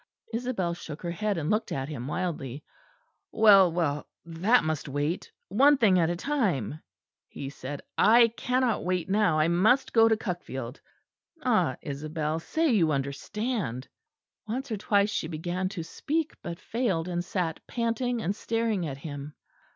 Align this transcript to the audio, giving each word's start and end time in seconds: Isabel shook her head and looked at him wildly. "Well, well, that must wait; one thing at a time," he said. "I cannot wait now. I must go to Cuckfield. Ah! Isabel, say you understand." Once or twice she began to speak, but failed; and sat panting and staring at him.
Isabel 0.33 0.73
shook 0.73 1.03
her 1.03 1.11
head 1.11 1.37
and 1.37 1.51
looked 1.51 1.71
at 1.71 1.87
him 1.87 2.07
wildly. 2.07 2.63
"Well, 3.31 3.71
well, 3.71 4.07
that 4.25 4.63
must 4.63 4.89
wait; 4.89 5.31
one 5.47 5.77
thing 5.77 5.99
at 5.99 6.09
a 6.09 6.15
time," 6.15 6.81
he 7.27 7.51
said. 7.51 7.83
"I 7.99 8.29
cannot 8.29 8.83
wait 8.83 9.09
now. 9.11 9.37
I 9.37 9.47
must 9.47 9.93
go 9.93 10.07
to 10.07 10.17
Cuckfield. 10.17 10.79
Ah! 11.43 11.77
Isabel, 11.83 12.39
say 12.39 12.71
you 12.71 12.91
understand." 12.91 13.87
Once 14.47 14.71
or 14.71 14.77
twice 14.77 15.11
she 15.11 15.27
began 15.27 15.69
to 15.69 15.83
speak, 15.83 16.33
but 16.41 16.59
failed; 16.59 17.07
and 17.07 17.23
sat 17.23 17.59
panting 17.67 18.23
and 18.23 18.35
staring 18.35 18.87
at 18.87 18.97
him. 18.97 19.35